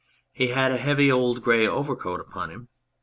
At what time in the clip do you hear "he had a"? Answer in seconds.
0.31-0.77